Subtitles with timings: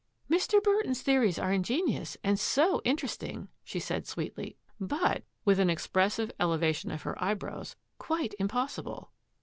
[0.31, 0.59] ^^ Mr.
[0.63, 4.57] Burton's theories are ingenious and io interesting," she said sweetly,"
[4.95, 9.11] but "—with an expressive elevation of her eyebrows —^^ quite im possible."